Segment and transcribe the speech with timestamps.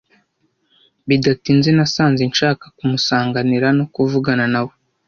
[1.07, 4.73] Bidatinze nasanze nshaka kumusanganira no kuvugana nawe.